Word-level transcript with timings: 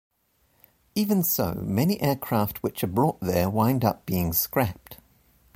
Even 0.95 1.21
so, 1.21 1.53
many 1.61 2.01
aircraft 2.01 2.63
which 2.63 2.83
are 2.83 2.87
brought 2.87 3.19
there 3.21 3.51
wind 3.51 3.85
up 3.85 4.03
being 4.07 4.33
scrapped. 4.33 4.97